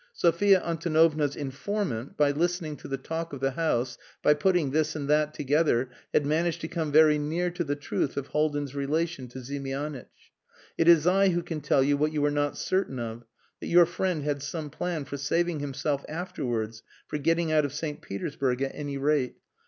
[0.13, 5.07] Sophia Antonovna's informant, by listening to the talk of the house, by putting this and
[5.07, 9.41] that together, had managed to come very near to the truth of Haldin's relation to
[9.41, 10.31] Ziemianitch.
[10.75, 13.25] "It is I who can tell you what you were not certain of
[13.59, 18.01] that your friend had some plan for saving himself afterwards, for getting out of St.
[18.01, 19.35] Petersburg, at any rate.